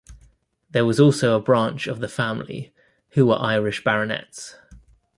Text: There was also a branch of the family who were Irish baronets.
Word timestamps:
There 0.71 0.83
was 0.83 0.99
also 0.99 1.35
a 1.35 1.39
branch 1.39 1.85
of 1.85 1.99
the 1.99 2.09
family 2.09 2.73
who 3.09 3.27
were 3.27 3.37
Irish 3.39 3.83
baronets. 3.83 4.55